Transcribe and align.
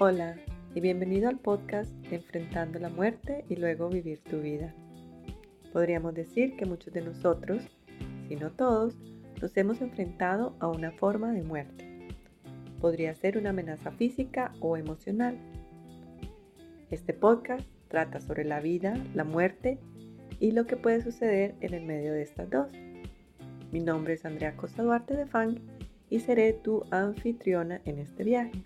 Hola 0.00 0.34
y 0.74 0.80
bienvenido 0.80 1.28
al 1.28 1.38
podcast 1.38 1.92
Enfrentando 2.10 2.80
la 2.80 2.88
muerte 2.88 3.44
y 3.48 3.54
luego 3.54 3.88
vivir 3.88 4.18
tu 4.24 4.40
vida. 4.40 4.74
Podríamos 5.72 6.14
decir 6.14 6.56
que 6.56 6.66
muchos 6.66 6.92
de 6.92 7.00
nosotros, 7.00 7.62
si 8.26 8.34
no 8.34 8.50
todos, 8.50 8.96
nos 9.40 9.56
hemos 9.56 9.80
enfrentado 9.80 10.56
a 10.58 10.66
una 10.66 10.90
forma 10.90 11.32
de 11.32 11.44
muerte. 11.44 12.08
Podría 12.80 13.14
ser 13.14 13.38
una 13.38 13.50
amenaza 13.50 13.92
física 13.92 14.52
o 14.58 14.76
emocional. 14.76 15.38
Este 16.90 17.14
podcast 17.14 17.64
trata 17.86 18.20
sobre 18.20 18.44
la 18.44 18.58
vida, 18.58 18.94
la 19.14 19.22
muerte 19.22 19.78
y 20.40 20.50
lo 20.50 20.66
que 20.66 20.76
puede 20.76 21.02
suceder 21.02 21.54
en 21.60 21.72
el 21.72 21.84
medio 21.84 22.12
de 22.12 22.22
estas 22.22 22.50
dos. 22.50 22.66
Mi 23.70 23.78
nombre 23.78 24.14
es 24.14 24.24
Andrea 24.24 24.56
Costa 24.56 24.82
Duarte 24.82 25.14
de 25.16 25.26
Fang 25.26 25.60
y 26.10 26.18
seré 26.18 26.52
tu 26.52 26.82
anfitriona 26.90 27.80
en 27.84 28.00
este 28.00 28.24
viaje. 28.24 28.64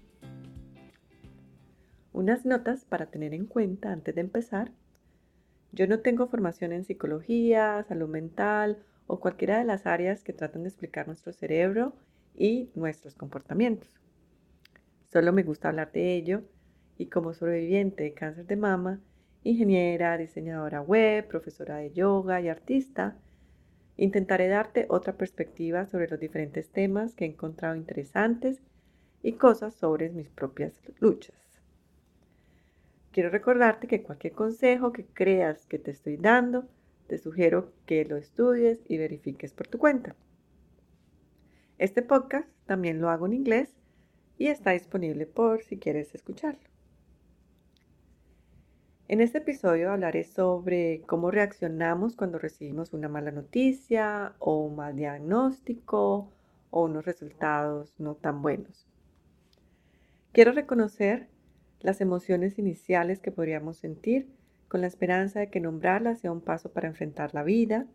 Unas 2.19 2.45
notas 2.45 2.85
para 2.85 3.07
tener 3.07 3.33
en 3.33 3.47
cuenta 3.47 3.93
antes 3.93 4.13
de 4.13 4.23
empezar. 4.23 4.73
Yo 5.71 5.87
no 5.87 6.01
tengo 6.01 6.27
formación 6.27 6.73
en 6.73 6.83
psicología, 6.83 7.85
salud 7.87 8.09
mental 8.09 8.79
o 9.07 9.21
cualquiera 9.21 9.57
de 9.57 9.65
las 9.65 9.87
áreas 9.87 10.25
que 10.25 10.33
tratan 10.33 10.65
de 10.65 10.69
explicar 10.69 11.07
nuestro 11.07 11.33
cerebro 11.33 11.93
y 12.35 12.71
nuestros 12.75 13.15
comportamientos. 13.15 13.89
Solo 15.13 15.33
me 15.33 15.45
gusta 15.45 15.69
hablar 15.69 15.93
de 15.93 16.17
ello 16.17 16.43
y 16.97 17.07
como 17.07 17.35
sobreviviente 17.35 18.03
de 18.03 18.15
cáncer 18.15 18.47
de 18.47 18.57
mama, 18.57 18.99
ingeniera, 19.45 20.19
diseñadora 20.19 20.81
web, 20.81 21.29
profesora 21.29 21.77
de 21.77 21.93
yoga 21.93 22.41
y 22.41 22.49
artista, 22.49 23.17
intentaré 23.97 24.49
darte 24.49 24.87
otra 24.89 25.13
perspectiva 25.13 25.87
sobre 25.87 26.09
los 26.09 26.19
diferentes 26.19 26.69
temas 26.71 27.15
que 27.15 27.27
he 27.27 27.29
encontrado 27.29 27.77
interesantes 27.77 28.61
y 29.23 29.35
cosas 29.35 29.73
sobre 29.77 30.11
mis 30.11 30.31
propias 30.31 30.73
luchas. 30.99 31.48
Quiero 33.19 33.31
recordarte 33.31 33.89
que 33.89 34.05
cualquier 34.05 34.33
consejo 34.33 34.93
que 34.93 35.05
creas 35.05 35.67
que 35.67 35.81
te 35.81 35.91
estoy 35.91 36.17
dando, 36.17 36.69
te 37.09 37.19
sugiero 37.19 37.73
que 37.85 38.05
lo 38.05 38.17
estudies 38.17 38.79
y 38.87 38.97
verifiques 38.97 39.53
por 39.53 39.67
tu 39.67 39.77
cuenta. 39.77 40.15
Este 41.79 42.03
podcast 42.03 42.49
también 42.67 43.01
lo 43.01 43.11
hago 43.11 43.27
en 43.27 43.33
inglés 43.33 43.75
y 44.37 44.47
está 44.47 44.71
disponible 44.71 45.27
por 45.27 45.65
si 45.65 45.81
quieres 45.81 46.15
escucharlo. 46.15 46.61
En 49.09 49.21
este 49.21 49.39
episodio 49.39 49.91
hablaré 49.91 50.23
sobre 50.23 51.03
cómo 51.09 51.33
reaccionamos 51.33 52.15
cuando 52.15 52.39
recibimos 52.39 52.93
una 52.93 53.09
mala 53.09 53.33
noticia 53.33 54.37
o 54.39 54.61
un 54.61 54.77
mal 54.77 54.95
diagnóstico 54.95 56.31
o 56.71 56.85
unos 56.85 57.05
resultados 57.05 57.99
no 57.99 58.15
tan 58.15 58.43
buenos. 58.43 58.87
Quiero 60.31 60.53
reconocer 60.53 61.27
las 61.81 62.01
emociones 62.01 62.59
iniciales 62.59 63.21
que 63.21 63.33
podríamos 63.33 63.77
sentir 63.77 64.29
con 64.69 64.81
la 64.81 64.87
esperanza 64.87 65.41
de 65.41 65.51
que 65.51 65.61
nombrarlas 65.61 66.21
sea 66.21 66.33
un 66.33 66.41
paso 66.41 66.73
para 66.73 66.89
enfrentar 66.89 67.35
la 67.35 67.43
vida, 67.43 67.87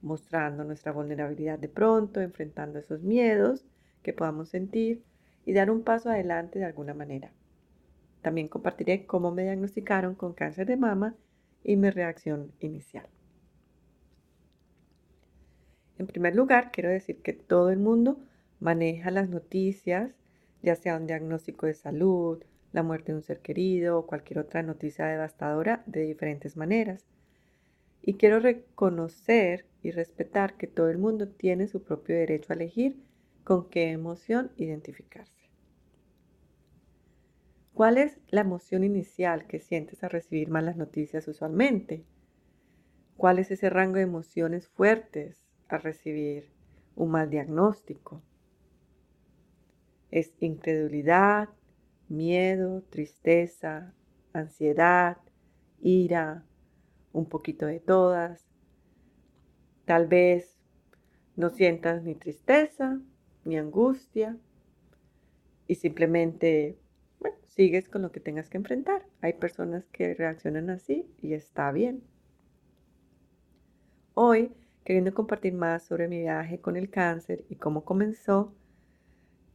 mostrando 0.00 0.64
nuestra 0.64 0.92
vulnerabilidad 0.92 1.58
de 1.58 1.68
pronto, 1.68 2.20
enfrentando 2.20 2.78
esos 2.78 3.02
miedos 3.02 3.64
que 4.02 4.12
podamos 4.12 4.48
sentir 4.48 5.02
y 5.44 5.52
dar 5.52 5.70
un 5.70 5.82
paso 5.82 6.10
adelante 6.10 6.58
de 6.58 6.64
alguna 6.64 6.94
manera. 6.94 7.32
También 8.22 8.48
compartiré 8.48 9.06
cómo 9.06 9.30
me 9.30 9.42
diagnosticaron 9.42 10.14
con 10.14 10.32
cáncer 10.32 10.66
de 10.66 10.76
mama 10.76 11.14
y 11.62 11.76
mi 11.76 11.90
reacción 11.90 12.52
inicial. 12.60 13.06
En 15.98 16.06
primer 16.06 16.34
lugar, 16.34 16.70
quiero 16.72 16.90
decir 16.90 17.22
que 17.22 17.32
todo 17.32 17.70
el 17.70 17.78
mundo 17.78 18.18
maneja 18.60 19.10
las 19.10 19.28
noticias, 19.28 20.14
ya 20.62 20.74
sea 20.74 20.96
un 20.96 21.06
diagnóstico 21.06 21.66
de 21.66 21.74
salud, 21.74 22.42
la 22.74 22.82
muerte 22.82 23.12
de 23.12 23.16
un 23.16 23.22
ser 23.22 23.38
querido 23.38 23.96
o 23.96 24.06
cualquier 24.06 24.40
otra 24.40 24.62
noticia 24.64 25.06
devastadora 25.06 25.84
de 25.86 26.02
diferentes 26.02 26.56
maneras. 26.56 27.06
Y 28.02 28.14
quiero 28.14 28.40
reconocer 28.40 29.64
y 29.80 29.92
respetar 29.92 30.56
que 30.56 30.66
todo 30.66 30.90
el 30.90 30.98
mundo 30.98 31.28
tiene 31.28 31.68
su 31.68 31.84
propio 31.84 32.16
derecho 32.16 32.52
a 32.52 32.56
elegir 32.56 32.96
con 33.44 33.70
qué 33.70 33.92
emoción 33.92 34.50
identificarse. 34.56 35.48
¿Cuál 37.74 37.96
es 37.96 38.18
la 38.28 38.40
emoción 38.40 38.82
inicial 38.82 39.46
que 39.46 39.60
sientes 39.60 40.02
al 40.02 40.10
recibir 40.10 40.50
malas 40.50 40.76
noticias 40.76 41.28
usualmente? 41.28 42.04
¿Cuál 43.16 43.38
es 43.38 43.52
ese 43.52 43.70
rango 43.70 43.96
de 43.96 44.02
emociones 44.02 44.66
fuertes 44.66 45.46
al 45.68 45.82
recibir 45.82 46.50
un 46.96 47.12
mal 47.12 47.30
diagnóstico? 47.30 48.20
¿Es 50.10 50.34
incredulidad, 50.40 51.48
miedo, 52.08 52.82
tristeza, 52.90 53.94
ansiedad, 54.32 55.18
ira, 55.80 56.44
un 57.12 57.26
poquito 57.26 57.66
de 57.66 57.80
todas. 57.80 58.46
Tal 59.84 60.06
vez 60.06 60.58
no 61.36 61.50
sientas 61.50 62.02
ni 62.02 62.14
tristeza 62.14 63.00
ni 63.44 63.58
angustia 63.58 64.36
y 65.66 65.76
simplemente 65.76 66.78
sigues 67.46 67.88
con 67.88 68.02
lo 68.02 68.12
que 68.12 68.20
tengas 68.20 68.48
que 68.48 68.56
enfrentar. 68.56 69.06
Hay 69.20 69.34
personas 69.34 69.86
que 69.88 70.14
reaccionan 70.14 70.70
así 70.70 71.06
y 71.22 71.34
está 71.34 71.70
bien. 71.72 72.02
Hoy, 74.14 74.52
queriendo 74.84 75.14
compartir 75.14 75.54
más 75.54 75.84
sobre 75.84 76.08
mi 76.08 76.20
viaje 76.20 76.60
con 76.60 76.76
el 76.76 76.90
cáncer 76.90 77.44
y 77.48 77.56
cómo 77.56 77.84
comenzó 77.84 78.54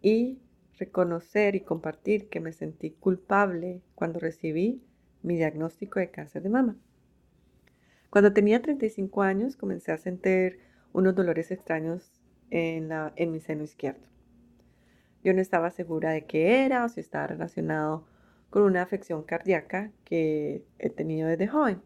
y 0.02 0.40
reconocer 0.79 1.56
y 1.56 1.62
compartir 1.62 2.29
que 2.29 2.40
me 2.40 2.53
sentí 2.53 2.91
culpable 2.91 3.81
cuando 3.95 4.19
recibí 4.19 4.81
mi 5.22 5.35
diagnóstico 5.35 6.00
de 6.00 6.09
cáncer 6.09 6.41
de 6.41 6.50
mama. 6.50 6.78
Cuando 8.09 8.34
tenía 8.34 8.62
35 8.62 9.22
años 9.22 9.56
comencé 9.56 9.91
a 9.91 9.97
sentir 9.97 10.59
unos 10.94 11.13
dolores 11.13 11.51
extraños 11.51 12.12
en, 12.50 12.90
mi 13.31 13.40
seno 13.40 13.63
izquierdo. 13.63 14.01
Yo 15.23 15.34
no 15.34 15.41
estaba 15.41 15.69
segura 15.69 16.12
de 16.12 16.25
qué 16.25 16.66
era 16.66 16.85
o 16.85 16.90
si 16.90 17.01
estaba 17.01 17.28
relacionado 17.28 18.07
con 18.50 18.63
una 18.63 18.81
afección 18.81 19.22
cardíaca 19.23 19.91
que 20.06 20.63
he 20.79 20.90
tenido 20.90 21.28
desde 21.28 21.47
joven. 21.47 21.81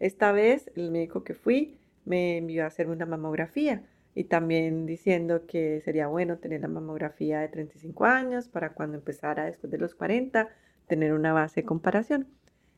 Esta 0.00 0.32
vez 0.32 0.70
el 0.74 0.90
médico 0.90 1.22
que 1.22 1.34
fui 1.34 1.78
me 2.04 2.38
envió 2.38 2.64
a 2.64 2.68
hacer 2.68 2.88
una 2.88 3.06
mamografía 3.06 3.84
y 4.18 4.24
también 4.24 4.84
diciendo 4.84 5.46
que 5.46 5.80
sería 5.80 6.08
bueno 6.08 6.38
tener 6.38 6.62
la 6.62 6.66
mamografía 6.66 7.38
de 7.38 7.46
35 7.46 8.04
años 8.04 8.48
para 8.48 8.72
cuando 8.74 8.96
empezara 8.96 9.44
después 9.44 9.70
de 9.70 9.78
los 9.78 9.94
40 9.94 10.48
tener 10.88 11.12
una 11.12 11.32
base 11.32 11.60
de 11.60 11.66
comparación. 11.66 12.26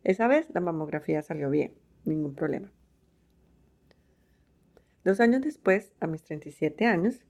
Esa 0.04 0.28
vez 0.28 0.50
la 0.52 0.60
mamografía 0.60 1.22
salió 1.22 1.48
bien, 1.48 1.72
ningún 2.04 2.34
problema. 2.34 2.70
Dos 5.02 5.18
años 5.20 5.40
después, 5.40 5.94
a 5.98 6.06
mis 6.06 6.22
37 6.24 6.84
años, 6.84 7.24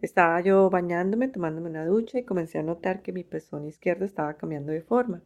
estaba 0.00 0.40
yo 0.40 0.70
bañándome, 0.70 1.28
tomándome 1.28 1.68
una 1.68 1.84
ducha 1.84 2.18
y 2.18 2.24
comencé 2.24 2.58
a 2.58 2.62
notar 2.62 3.02
que 3.02 3.12
mi 3.12 3.24
pezón 3.24 3.66
izquierdo 3.66 4.06
estaba 4.06 4.38
cambiando 4.38 4.72
de 4.72 4.80
forma, 4.80 5.22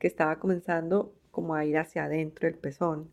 que 0.00 0.08
estaba 0.08 0.40
comenzando 0.40 1.14
como 1.30 1.54
a 1.54 1.64
ir 1.64 1.78
hacia 1.78 2.06
adentro 2.06 2.48
el 2.48 2.56
pezón. 2.56 3.12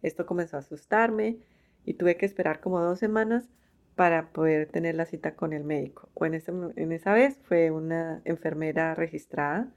Esto 0.00 0.24
comenzó 0.24 0.56
a 0.56 0.60
asustarme 0.60 1.36
y 1.84 1.94
tuve 1.94 2.16
que 2.16 2.26
esperar 2.26 2.60
como 2.60 2.80
dos 2.80 2.98
semanas 2.98 3.48
para 3.94 4.32
poder 4.32 4.68
tener 4.68 4.94
la 4.94 5.06
cita 5.06 5.34
con 5.34 5.52
el 5.52 5.64
médico. 5.64 6.08
O 6.14 6.24
en, 6.26 6.34
en 6.76 6.92
esa 6.92 7.12
vez 7.12 7.38
fue 7.44 7.70
una 7.70 8.22
enfermera 8.24 8.94
registrada 8.94 9.72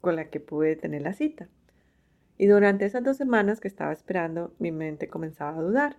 con 0.00 0.16
la 0.16 0.30
que 0.30 0.40
pude 0.40 0.76
tener 0.76 1.02
la 1.02 1.14
cita. 1.14 1.48
Y 2.36 2.46
durante 2.46 2.84
esas 2.84 3.04
dos 3.04 3.16
semanas 3.16 3.60
que 3.60 3.68
estaba 3.68 3.92
esperando, 3.92 4.54
mi 4.58 4.72
mente 4.72 5.08
comenzaba 5.08 5.58
a 5.58 5.62
dudar. 5.62 5.96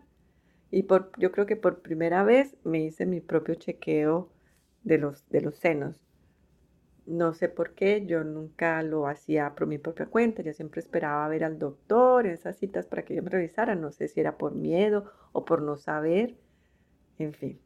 Y 0.71 0.83
por, 0.83 1.11
yo 1.17 1.31
creo 1.31 1.45
que 1.45 1.55
por 1.55 1.81
primera 1.81 2.23
vez 2.23 2.55
me 2.63 2.79
hice 2.79 3.05
mi 3.05 3.21
propio 3.21 3.55
chequeo 3.55 4.29
de 4.83 4.97
los, 4.97 5.27
de 5.29 5.41
los 5.41 5.55
senos. 5.55 6.04
No 7.05 7.33
sé 7.33 7.49
por 7.49 7.75
qué, 7.75 8.05
yo 8.05 8.23
nunca 8.23 8.81
lo 8.81 9.07
hacía 9.07 9.53
por 9.55 9.67
mi 9.67 9.77
propia 9.77 10.07
cuenta, 10.07 10.41
yo 10.41 10.53
siempre 10.53 10.79
esperaba 10.79 11.27
ver 11.27 11.43
al 11.43 11.59
doctor 11.59 12.25
en 12.25 12.33
esas 12.33 12.57
citas 12.57 12.87
para 12.87 13.05
que 13.05 13.15
yo 13.15 13.21
me 13.21 13.29
revisara, 13.29 13.75
no 13.75 13.91
sé 13.91 14.07
si 14.07 14.19
era 14.19 14.37
por 14.37 14.55
miedo 14.55 15.11
o 15.31 15.45
por 15.45 15.61
no 15.61 15.77
saber, 15.77 16.35
en 17.19 17.33
fin, 17.33 17.59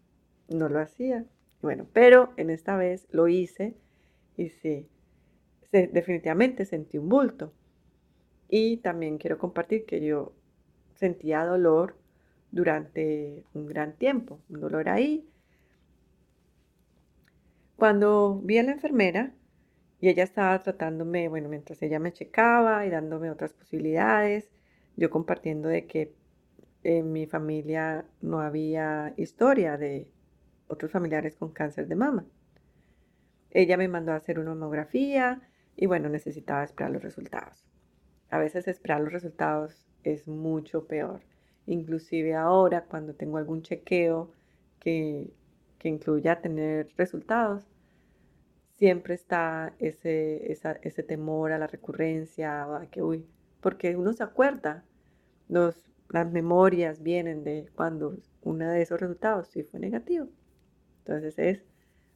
no 0.50 0.68
lo 0.68 0.80
hacía. 0.80 1.26
Bueno, 1.62 1.88
pero 1.94 2.34
en 2.38 2.50
esta 2.50 2.76
vez 2.76 3.08
lo 3.12 3.28
hice 3.28 3.76
y 4.36 4.50
sí, 4.50 4.90
definitivamente 5.72 6.66
sentí 6.66 6.98
un 6.98 7.10
bulto. 7.10 7.54
Y 8.50 8.78
también 8.78 9.18
quiero 9.18 9.38
compartir 9.38 9.86
que 9.86 10.02
yo 10.02 10.34
sentía 10.96 11.46
dolor 11.46 11.96
durante 12.52 13.46
un 13.54 13.68
gran 13.68 13.94
tiempo, 13.94 14.40
un 14.50 14.60
dolor 14.60 14.90
ahí, 14.90 15.30
cuando 17.80 18.40
vi 18.44 18.58
a 18.60 18.64
la 18.64 18.72
enfermera 18.72 19.34
y 20.00 20.10
ella 20.10 20.24
estaba 20.24 20.60
tratándome, 20.60 21.28
bueno, 21.30 21.50
mientras 21.50 21.82
ella 21.82 22.00
me 22.00 22.14
checaba 22.14 22.86
y 22.86 22.90
dándome 22.90 23.32
otras 23.32 23.54
posibilidades, 23.54 24.52
yo 24.96 25.10
compartiendo 25.10 25.70
de 25.70 25.88
que 25.88 26.14
en 26.84 27.12
mi 27.12 27.26
familia 27.26 28.06
no 28.22 28.42
había 28.42 29.14
historia 29.18 29.78
de 29.78 30.12
otros 30.68 30.92
familiares 30.92 31.36
con 31.36 31.52
cáncer 31.52 31.88
de 31.88 31.96
mama. 31.96 32.26
ella 33.52 33.78
me 33.78 33.88
mandó 33.88 34.12
a 34.12 34.18
hacer 34.18 34.40
una 34.40 34.54
mamografía 34.54 35.42
y 35.76 35.88
bueno, 35.88 36.10
necesitaba 36.10 36.64
esperar 36.64 36.92
los 36.92 37.02
resultados. 37.02 37.66
A 38.30 38.38
veces 38.38 38.68
esperar 38.68 39.02
los 39.02 39.12
resultados 39.12 39.88
es 40.04 40.28
mucho 40.28 40.86
peor. 40.86 41.22
Inclusive 41.66 42.36
ahora 42.36 42.86
cuando 42.86 43.16
tengo 43.16 43.38
algún 43.38 43.64
chequeo 43.64 44.32
que, 44.80 45.32
que 45.80 45.90
incluya 45.90 46.42
tener 46.42 46.90
resultados, 46.98 47.66
siempre 48.78 49.14
está 49.16 49.74
ese, 49.80 50.52
ese 50.52 51.04
temor 51.04 51.52
a 51.52 51.58
la 51.58 51.68
recurrencia, 51.68 52.64
a 52.64 52.88
que, 52.92 53.02
uy, 53.02 53.26
porque 53.62 53.96
uno 53.98 54.14
se 54.14 54.24
acuerda, 54.24 54.86
los, 55.48 55.90
las 56.10 56.32
memorias 56.32 57.02
vienen 57.02 57.44
de 57.44 57.70
cuando 57.76 58.18
uno 58.44 58.70
de 58.70 58.82
esos 58.82 59.00
resultados 59.00 59.48
sí 59.48 59.64
fue 59.64 59.80
negativo. 59.80 60.28
Entonces 61.00 61.40
es 61.40 61.64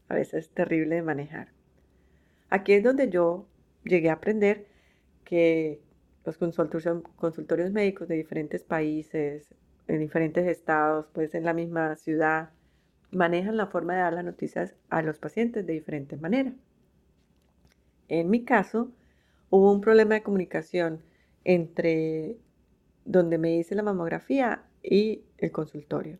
a 0.07 0.15
veces 0.15 0.49
terrible 0.51 0.95
de 0.95 1.01
manejar. 1.01 1.49
Aquí 2.49 2.73
es 2.73 2.83
donde 2.83 3.09
yo 3.09 3.47
llegué 3.83 4.09
a 4.09 4.13
aprender 4.13 4.67
que 5.23 5.81
los 6.25 6.37
consultorios, 6.37 7.71
médicos 7.71 8.07
de 8.07 8.15
diferentes 8.15 8.63
países, 8.63 9.53
en 9.87 9.99
diferentes 9.99 10.47
estados, 10.47 11.07
pues 11.13 11.35
en 11.35 11.43
la 11.43 11.53
misma 11.53 11.95
ciudad, 11.95 12.51
manejan 13.13 13.57
la 13.57 13.67
forma 13.67 13.93
de 13.93 13.99
dar 14.01 14.13
las 14.13 14.25
noticias 14.25 14.75
a 14.89 15.01
los 15.01 15.19
pacientes 15.19 15.65
de 15.65 15.73
diferentes 15.73 16.19
maneras. 16.19 16.53
En 18.07 18.29
mi 18.29 18.43
caso, 18.43 18.91
hubo 19.49 19.71
un 19.71 19.81
problema 19.81 20.15
de 20.15 20.23
comunicación 20.23 21.01
entre 21.43 22.37
donde 23.05 23.37
me 23.37 23.55
hice 23.55 23.75
la 23.75 23.83
mamografía 23.83 24.63
y 24.81 25.23
el 25.37 25.51
consultorio. 25.51 26.17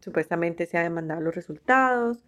Supuestamente 0.00 0.66
se 0.66 0.78
habían 0.78 0.94
mandado 0.94 1.20
los 1.20 1.34
resultados, 1.34 2.24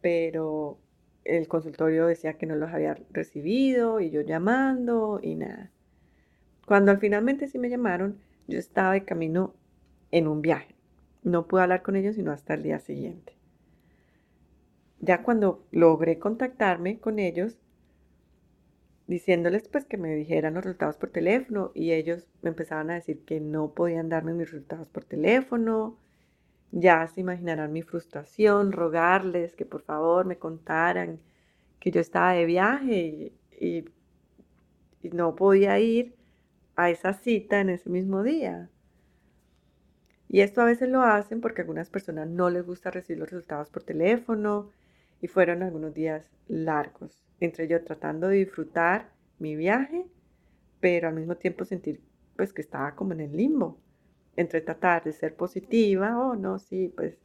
pero 0.00 0.78
el 1.24 1.48
consultorio 1.48 2.06
decía 2.06 2.34
que 2.34 2.46
no 2.46 2.54
los 2.54 2.70
había 2.70 2.96
recibido 3.10 4.00
y 4.00 4.10
yo 4.10 4.20
llamando 4.20 5.18
y 5.22 5.34
nada. 5.34 5.70
Cuando 6.66 6.96
finalmente 6.98 7.48
sí 7.48 7.58
me 7.58 7.68
llamaron, 7.68 8.18
yo 8.46 8.58
estaba 8.58 8.92
de 8.92 9.04
camino 9.04 9.54
en 10.12 10.28
un 10.28 10.40
viaje. 10.40 10.75
No 11.26 11.48
pude 11.48 11.62
hablar 11.62 11.82
con 11.82 11.96
ellos 11.96 12.14
sino 12.14 12.30
hasta 12.30 12.54
el 12.54 12.62
día 12.62 12.78
siguiente. 12.78 13.32
Ya 15.00 15.24
cuando 15.24 15.66
logré 15.72 16.20
contactarme 16.20 17.00
con 17.00 17.18
ellos, 17.18 17.58
diciéndoles 19.08 19.66
pues 19.66 19.84
que 19.86 19.96
me 19.96 20.14
dijeran 20.14 20.54
los 20.54 20.62
resultados 20.62 20.96
por 20.96 21.10
teléfono 21.10 21.72
y 21.74 21.90
ellos 21.90 22.28
me 22.42 22.50
empezaban 22.50 22.90
a 22.90 22.94
decir 22.94 23.24
que 23.24 23.40
no 23.40 23.72
podían 23.72 24.08
darme 24.08 24.34
mis 24.34 24.52
resultados 24.52 24.86
por 24.86 25.04
teléfono. 25.04 25.98
Ya 26.70 27.04
se 27.08 27.22
imaginarán 27.22 27.72
mi 27.72 27.82
frustración, 27.82 28.70
rogarles 28.70 29.56
que 29.56 29.66
por 29.66 29.82
favor 29.82 30.26
me 30.26 30.38
contaran 30.38 31.18
que 31.80 31.90
yo 31.90 32.00
estaba 32.00 32.34
de 32.34 32.44
viaje 32.44 33.32
y, 33.60 33.84
y 35.02 35.10
no 35.10 35.34
podía 35.34 35.80
ir 35.80 36.14
a 36.76 36.88
esa 36.88 37.14
cita 37.14 37.60
en 37.60 37.70
ese 37.70 37.90
mismo 37.90 38.22
día. 38.22 38.70
Y 40.28 40.40
esto 40.40 40.60
a 40.60 40.64
veces 40.64 40.88
lo 40.88 41.02
hacen 41.02 41.40
porque 41.40 41.60
a 41.60 41.64
algunas 41.64 41.90
personas 41.90 42.28
no 42.28 42.50
les 42.50 42.64
gusta 42.64 42.90
recibir 42.90 43.20
los 43.20 43.30
resultados 43.30 43.70
por 43.70 43.82
teléfono 43.84 44.70
y 45.20 45.28
fueron 45.28 45.62
algunos 45.62 45.94
días 45.94 46.30
largos, 46.48 47.24
entre 47.40 47.68
yo 47.68 47.82
tratando 47.84 48.28
de 48.28 48.36
disfrutar 48.36 49.10
mi 49.38 49.56
viaje, 49.56 50.06
pero 50.80 51.08
al 51.08 51.14
mismo 51.14 51.36
tiempo 51.36 51.64
sentir 51.64 52.00
pues 52.36 52.52
que 52.52 52.60
estaba 52.62 52.94
como 52.94 53.12
en 53.12 53.20
el 53.20 53.36
limbo, 53.36 53.78
entre 54.36 54.60
tratar 54.60 55.04
de 55.04 55.12
ser 55.12 55.34
positiva, 55.34 56.18
oh 56.18 56.36
no, 56.36 56.58
sí, 56.58 56.92
pues 56.94 57.18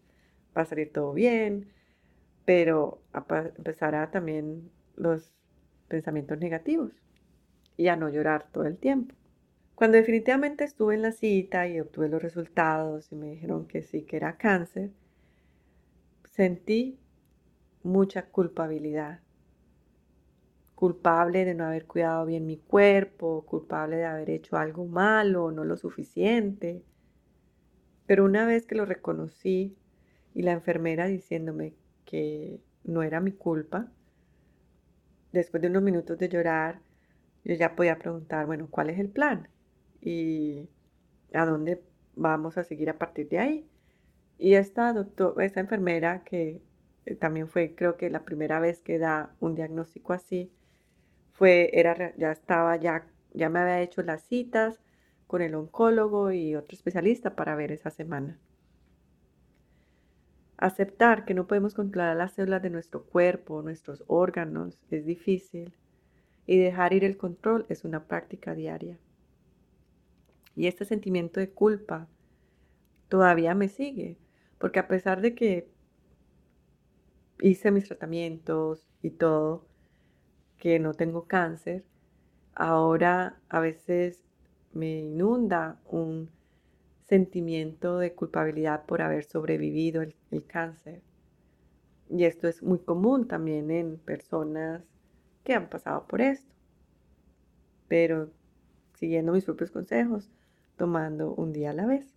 va 0.55 0.61
a 0.61 0.65
salir 0.65 0.91
todo 0.93 1.13
bien, 1.13 1.69
pero 2.45 3.01
empezará 3.57 4.09
también 4.11 4.71
los 4.95 5.33
pensamientos 5.87 6.39
negativos 6.39 6.91
y 7.75 7.87
a 7.87 7.95
no 7.95 8.09
llorar 8.09 8.47
todo 8.51 8.65
el 8.65 8.77
tiempo. 8.77 9.15
Cuando 9.81 9.97
definitivamente 9.97 10.63
estuve 10.63 10.93
en 10.93 11.01
la 11.01 11.11
cita 11.11 11.67
y 11.67 11.79
obtuve 11.79 12.07
los 12.07 12.21
resultados 12.21 13.11
y 13.11 13.15
me 13.15 13.31
dijeron 13.31 13.65
que 13.65 13.81
sí, 13.81 14.03
que 14.03 14.15
era 14.15 14.37
cáncer, 14.37 14.91
sentí 16.23 16.99
mucha 17.81 18.27
culpabilidad. 18.27 19.21
Culpable 20.75 21.45
de 21.45 21.55
no 21.55 21.65
haber 21.65 21.87
cuidado 21.87 22.27
bien 22.27 22.45
mi 22.45 22.57
cuerpo, 22.57 23.43
culpable 23.47 23.95
de 23.95 24.05
haber 24.05 24.29
hecho 24.29 24.55
algo 24.55 24.85
malo, 24.85 25.49
no 25.51 25.63
lo 25.63 25.75
suficiente. 25.77 26.83
Pero 28.05 28.23
una 28.23 28.45
vez 28.45 28.67
que 28.67 28.75
lo 28.75 28.85
reconocí 28.85 29.75
y 30.35 30.43
la 30.43 30.51
enfermera 30.51 31.07
diciéndome 31.07 31.73
que 32.05 32.61
no 32.83 33.01
era 33.01 33.19
mi 33.19 33.31
culpa, 33.31 33.91
después 35.31 35.59
de 35.59 35.69
unos 35.69 35.81
minutos 35.81 36.19
de 36.19 36.29
llorar, 36.29 36.81
yo 37.43 37.55
ya 37.55 37.75
podía 37.75 37.97
preguntar, 37.97 38.45
bueno, 38.45 38.67
¿cuál 38.69 38.91
es 38.91 38.99
el 38.99 39.09
plan? 39.09 39.47
Y 40.01 40.69
a 41.33 41.45
dónde 41.45 41.83
vamos 42.15 42.57
a 42.57 42.63
seguir 42.63 42.89
a 42.89 42.97
partir 42.97 43.29
de 43.29 43.39
ahí. 43.39 43.69
Y 44.37 44.55
esta, 44.55 44.93
doctor, 44.93 45.41
esta 45.41 45.59
enfermera 45.59 46.23
que 46.23 46.61
eh, 47.05 47.15
también 47.15 47.47
fue 47.47 47.75
creo 47.75 47.97
que 47.97 48.09
la 48.09 48.25
primera 48.25 48.59
vez 48.59 48.81
que 48.81 48.99
da 48.99 49.35
un 49.39 49.55
diagnóstico 49.55 50.13
así, 50.13 50.51
fue, 51.33 51.71
era, 51.73 52.15
ya 52.17 52.31
estaba, 52.31 52.75
ya, 52.77 53.07
ya 53.33 53.49
me 53.49 53.59
había 53.59 53.81
hecho 53.81 54.03
las 54.03 54.23
citas 54.23 54.79
con 55.27 55.41
el 55.41 55.55
oncólogo 55.55 56.31
y 56.31 56.55
otro 56.55 56.75
especialista 56.75 57.35
para 57.35 57.55
ver 57.55 57.71
esa 57.71 57.89
semana. 57.89 58.37
Aceptar 60.57 61.25
que 61.25 61.33
no 61.33 61.47
podemos 61.47 61.73
controlar 61.73 62.15
las 62.15 62.33
células 62.33 62.61
de 62.61 62.69
nuestro 62.69 63.03
cuerpo, 63.05 63.63
nuestros 63.63 64.03
órganos, 64.07 64.83
es 64.91 65.05
difícil. 65.05 65.73
Y 66.45 66.59
dejar 66.59 66.93
ir 66.93 67.03
el 67.03 67.17
control 67.17 67.65
es 67.69 67.85
una 67.85 68.03
práctica 68.05 68.53
diaria. 68.53 68.99
Y 70.55 70.67
este 70.67 70.85
sentimiento 70.85 71.39
de 71.39 71.49
culpa 71.49 72.07
todavía 73.09 73.55
me 73.55 73.67
sigue, 73.67 74.17
porque 74.57 74.79
a 74.79 74.87
pesar 74.87 75.21
de 75.21 75.35
que 75.35 75.69
hice 77.41 77.71
mis 77.71 77.87
tratamientos 77.87 78.87
y 79.01 79.11
todo, 79.11 79.65
que 80.57 80.79
no 80.79 80.93
tengo 80.93 81.25
cáncer, 81.27 81.83
ahora 82.53 83.39
a 83.49 83.59
veces 83.59 84.23
me 84.73 84.99
inunda 84.99 85.79
un 85.85 86.29
sentimiento 87.11 87.97
de 87.97 88.13
culpabilidad 88.13 88.85
por 88.85 89.01
haber 89.01 89.25
sobrevivido 89.25 90.01
el, 90.01 90.15
cáncer. 90.47 91.01
Y 92.09 92.23
esto 92.25 92.47
es 92.47 92.63
muy 92.63 92.79
común 92.79 93.27
también 93.27 93.71
en 93.71 93.97
personas 93.97 94.83
que 95.43 95.53
han 95.53 95.69
pasado 95.69 96.07
por 96.07 96.21
esto. 96.21 96.53
Pero 97.87 98.29
siguiendo 98.93 99.33
mis 99.33 99.43
propios 99.43 99.71
consejos, 99.71 100.29
tomando 100.81 101.35
un 101.35 101.53
día 101.53 101.69
a 101.69 101.73
la 101.73 101.85
vez. 101.85 102.11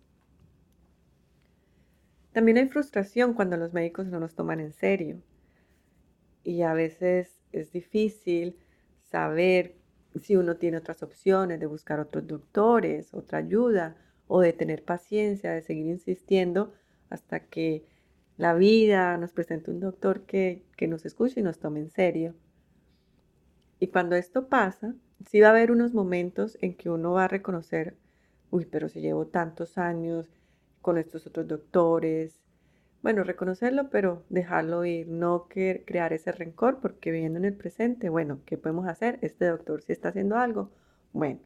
También 2.33 2.57
hay 2.57 2.67
frustración 2.67 3.35
cuando 3.35 3.57
los 3.57 3.73
médicos 3.73 4.07
no 4.07 4.19
nos 4.19 4.33
toman 4.33 4.59
en 4.59 4.73
serio. 4.73 5.21
Y 6.43 6.63
a 6.63 6.73
veces 6.73 7.43
es 7.51 7.71
difícil 7.71 8.57
saber 9.03 9.75
si 10.19 10.35
uno 10.35 10.55
tiene 10.55 10.77
otras 10.77 11.03
opciones 11.03 11.59
de 11.59 11.67
buscar 11.67 11.99
otros 11.99 12.25
doctores, 12.25 13.13
otra 13.13 13.37
ayuda 13.37 13.97
o 14.25 14.41
de 14.41 14.51
tener 14.51 14.83
paciencia, 14.83 15.51
de 15.51 15.61
seguir 15.61 15.85
insistiendo 15.85 16.73
hasta 17.11 17.41
que 17.41 17.85
la 18.35 18.55
vida 18.55 19.15
nos 19.17 19.31
presente 19.31 19.69
un 19.69 19.79
doctor 19.79 20.21
que, 20.21 20.63
que 20.75 20.87
nos 20.87 21.05
escuche 21.05 21.39
y 21.39 21.43
nos 21.43 21.59
tome 21.59 21.81
en 21.81 21.91
serio. 21.91 22.33
Y 23.79 23.89
cuando 23.89 24.15
esto 24.15 24.47
pasa, 24.47 24.95
sí 25.29 25.39
va 25.39 25.49
a 25.49 25.51
haber 25.51 25.69
unos 25.71 25.93
momentos 25.93 26.57
en 26.61 26.73
que 26.73 26.89
uno 26.89 27.11
va 27.11 27.25
a 27.25 27.27
reconocer 27.27 27.95
uy, 28.55 28.65
pero 28.65 28.87
si 28.87 29.01
llevo 29.01 29.27
tantos 29.27 29.77
años 29.77 30.29
con 30.81 30.97
estos 30.97 31.27
otros 31.27 31.45
doctores. 31.47 32.41
Bueno, 33.01 33.23
reconocerlo, 33.23 33.89
pero 33.89 34.23
dejarlo 34.29 34.85
ir, 34.85 35.09
no 35.09 35.47
crear 35.49 36.13
ese 36.13 36.31
rencor, 36.31 36.79
porque 36.79 37.11
viviendo 37.11 37.37
en 37.37 37.45
el 37.45 37.53
presente, 37.53 38.09
bueno, 38.09 38.39
¿qué 38.45 38.57
podemos 38.57 38.87
hacer? 38.87 39.19
Este 39.21 39.45
doctor 39.45 39.81
si 39.81 39.91
está 39.91 40.09
haciendo 40.09 40.37
algo, 40.37 40.71
bueno, 41.11 41.41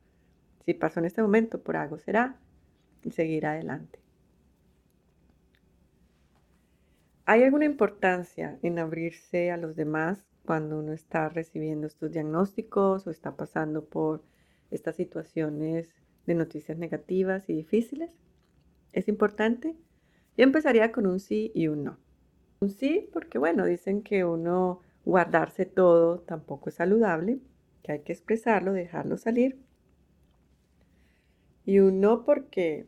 si 0.66 0.74
pasó 0.76 1.00
en 1.00 1.06
este 1.06 1.22
momento, 1.22 1.62
por 1.62 1.78
algo 1.78 1.98
será, 1.98 2.38
y 3.04 3.12
seguir 3.12 3.48
adelante. 3.48 4.00
¿Hay 7.26 7.44
alguna 7.44 7.66
importancia 7.66 8.60
en 8.62 8.78
abrirse 8.78 9.52
a 9.52 9.58
los 9.58 9.76
demás 9.76 10.28
cuando 10.46 10.80
uno 10.80 10.94
está 10.94 11.30
recibiendo 11.30 11.88
estos 11.88 12.12
diagnósticos 12.12 13.08
o 13.08 13.10
está 13.10 13.36
pasando 13.36 13.86
por 13.86 14.24
estas 14.70 14.96
situaciones 14.96 15.94
de 16.30 16.36
noticias 16.36 16.78
negativas 16.78 17.50
y 17.50 17.54
difíciles? 17.54 18.16
¿Es 18.94 19.08
importante? 19.08 19.76
Yo 20.38 20.44
empezaría 20.44 20.92
con 20.92 21.08
un 21.08 21.20
sí 21.20 21.52
y 21.56 21.68
un 21.68 21.84
no. 21.84 21.98
Un 22.62 22.70
sí 22.70 23.10
porque, 23.12 23.40
bueno, 23.40 23.66
dicen 23.66 24.04
que 24.04 24.24
uno 24.24 24.82
guardarse 25.06 25.66
todo 25.66 26.20
tampoco 26.20 26.70
es 26.70 26.76
saludable, 26.76 27.40
que 27.82 27.94
hay 27.94 28.00
que 28.02 28.14
expresarlo, 28.14 28.74
dejarlo 28.74 29.18
salir. 29.18 29.58
Y 31.66 31.80
un 31.80 32.00
no 32.00 32.24
porque 32.26 32.88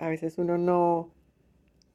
a 0.00 0.08
veces 0.08 0.38
uno 0.38 0.58
no 0.58 1.12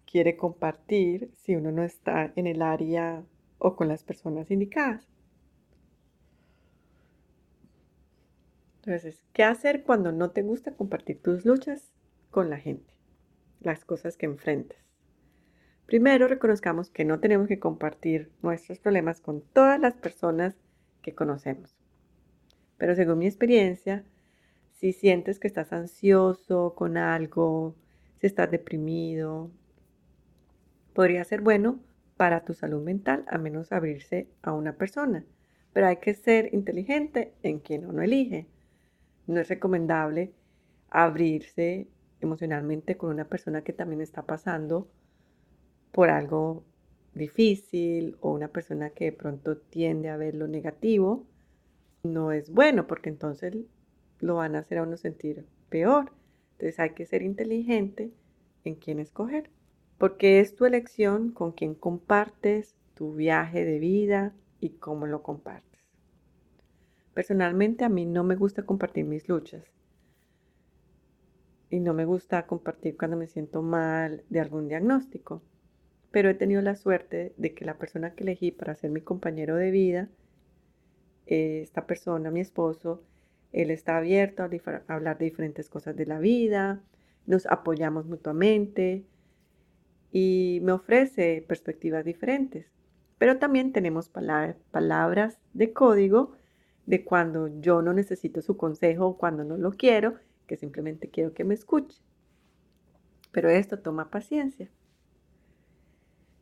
quiere 0.10 0.38
compartir 0.38 1.32
si 1.34 1.56
uno 1.56 1.72
no 1.72 1.84
está 1.84 2.32
en 2.38 2.48
el 2.48 2.62
área 2.62 3.24
o 3.58 3.76
con 3.76 3.90
las 3.90 4.04
personas 4.04 4.52
indicadas. 4.52 5.06
Entonces, 8.84 9.24
¿qué 9.34 9.44
hacer 9.44 9.84
cuando 9.84 10.12
no 10.12 10.32
te 10.32 10.42
gusta 10.42 10.74
compartir 10.74 11.22
tus 11.22 11.46
luchas 11.46 11.92
con 12.32 12.50
la 12.50 12.58
gente? 12.58 12.94
Las 13.60 13.84
cosas 13.84 14.16
que 14.16 14.26
enfrentas. 14.26 14.78
Primero, 15.86 16.28
reconozcamos 16.28 16.90
que 16.90 17.04
no 17.04 17.20
tenemos 17.20 17.48
que 17.48 17.60
compartir 17.60 18.32
nuestros 18.42 18.80
problemas 18.80 19.22
con 19.22 19.42
todas 19.42 19.80
las 19.80 19.96
personas 19.96 20.56
que 21.02 21.14
conocemos. 21.14 21.76
Pero 22.78 22.96
según 22.96 23.20
mi 23.20 23.26
experiencia, 23.26 24.06
si 24.72 24.94
sientes 24.94 25.40
que 25.40 25.48
estás 25.48 25.74
ansioso 25.74 26.74
con 26.76 26.96
algo, 26.96 27.76
si 28.22 28.28
estás 28.28 28.50
deprimido, 28.50 29.52
podría 30.94 31.24
ser 31.26 31.42
bueno 31.42 31.80
para 32.16 32.46
tu 32.46 32.54
salud 32.54 32.82
mental 32.82 33.26
a 33.28 33.38
menos 33.38 33.72
abrirse 33.72 34.30
a 34.42 34.54
una 34.54 34.78
persona. 34.78 35.26
Pero 35.74 35.88
hay 35.88 35.98
que 35.98 36.14
ser 36.14 36.54
inteligente 36.54 37.34
en 37.44 37.60
quien 37.60 37.86
uno 37.86 38.02
elige. 38.02 38.48
No 39.30 39.40
es 39.40 39.48
recomendable 39.48 40.34
abrirse 40.90 41.88
emocionalmente 42.20 42.98
con 42.98 43.12
una 43.12 43.26
persona 43.26 43.62
que 43.62 43.74
también 43.74 44.02
está 44.02 44.24
pasando 44.24 44.90
por 45.92 46.10
algo 46.10 46.64
difícil 47.14 48.18
o 48.22 48.32
una 48.32 48.48
persona 48.48 48.90
que 48.90 49.06
de 49.06 49.12
pronto 49.12 49.56
tiende 49.56 50.10
a 50.10 50.18
ver 50.18 50.34
lo 50.34 50.48
negativo. 50.48 51.28
No 52.02 52.32
es 52.32 52.50
bueno 52.50 52.88
porque 52.88 53.10
entonces 53.10 53.56
lo 54.20 54.34
van 54.34 54.56
a 54.56 54.60
hacer 54.62 54.80
a 54.80 54.82
uno 54.82 54.98
sentir 54.98 55.46
peor. 55.70 56.12
Entonces 56.54 56.80
hay 56.80 56.96
que 56.96 57.06
ser 57.06 57.22
inteligente 57.22 58.12
en 58.64 58.74
quién 58.74 58.98
escoger, 58.98 59.52
porque 60.00 60.40
es 60.40 60.56
tu 60.56 60.66
elección 60.66 61.34
con 61.34 61.52
quién 61.52 61.76
compartes 61.76 62.76
tu 62.96 63.14
viaje 63.14 63.64
de 63.64 63.78
vida 63.78 64.34
y 64.60 64.72
cómo 64.72 65.06
lo 65.06 65.22
compartes. 65.22 65.70
Personalmente 67.20 67.84
a 67.84 67.90
mí 67.90 68.06
no 68.06 68.24
me 68.24 68.38
gusta 68.38 68.64
compartir 68.64 69.04
mis 69.04 69.28
luchas. 69.28 69.66
Y 71.70 71.82
no 71.82 71.94
me 71.94 72.06
gusta 72.06 72.48
compartir 72.48 72.96
cuando 72.96 73.18
me 73.18 73.28
siento 73.28 73.62
mal 73.62 74.24
de 74.30 74.40
algún 74.40 74.70
diagnóstico. 74.70 75.44
Pero 76.12 76.30
he 76.30 76.34
tenido 76.34 76.62
la 76.62 76.78
suerte 76.78 77.34
de 77.36 77.54
que 77.54 77.66
la 77.66 77.78
persona 77.78 78.16
que 78.16 78.24
elegí 78.24 78.54
para 78.54 78.74
ser 78.74 78.92
mi 78.92 79.02
compañero 79.02 79.58
de 79.58 79.70
vida, 79.70 80.08
esta 81.26 81.86
persona, 81.86 82.32
mi 82.32 82.40
esposo, 82.40 83.04
él 83.52 83.70
está 83.70 83.98
abierto 83.98 84.44
a, 84.44 84.50
hablar 84.88 85.18
de 85.18 85.26
diferentes 85.26 85.68
cosas 85.68 85.98
de 85.98 86.06
la 86.06 86.20
vida, 86.20 86.82
nos 87.26 87.48
apoyamos 87.48 88.06
mutuamente 88.06 89.04
y 90.14 90.62
me 90.64 90.72
ofrece 90.72 91.44
perspectivas 91.46 92.06
diferentes. 92.06 92.72
Pero 93.18 93.40
también 93.40 93.74
tenemos 93.74 94.08
palabras 94.08 95.42
de 95.52 95.74
código 95.74 96.39
de 96.90 97.04
cuando 97.04 97.50
yo 97.62 97.84
no 97.84 97.94
necesito 97.94 98.42
su 98.42 98.58
consejo 98.58 99.06
o 99.06 99.18
cuando 99.18 99.44
no 99.44 99.58
lo 99.58 99.74
quiero, 99.74 100.16
que 100.48 100.58
simplemente 100.58 101.08
quiero 101.08 101.36
que 101.36 101.44
me 101.44 101.54
escuche. 101.54 102.02
Pero 103.32 103.48
esto 103.52 103.78
toma 103.78 104.10
paciencia. 104.10 104.72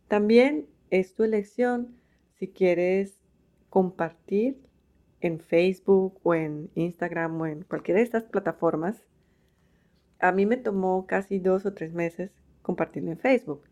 También 0.08 0.66
es 0.90 1.16
tu 1.16 1.26
elección 1.26 1.98
si 2.36 2.48
quieres 2.48 3.20
compartir 3.70 4.58
en 5.20 5.42
Facebook 5.42 6.18
o 6.24 6.34
en 6.34 6.70
Instagram 6.76 7.42
o 7.42 7.46
en 7.46 7.64
cualquiera 7.64 7.98
de 7.98 8.06
estas 8.06 8.24
plataformas. 8.24 9.04
A 10.18 10.32
mí 10.32 10.46
me 10.46 10.56
tomó 10.56 11.08
casi 11.08 11.40
dos 11.40 11.66
o 11.66 11.74
tres 11.74 11.92
meses 11.92 12.32
compartirlo 12.62 13.12
en 13.12 13.20
Facebook 13.20 13.64